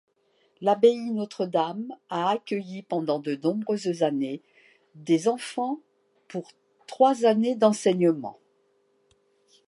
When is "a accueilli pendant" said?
2.09-3.19